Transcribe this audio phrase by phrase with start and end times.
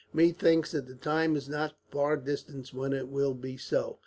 [0.13, 3.99] Methinks that the time is not far distant when it will be so.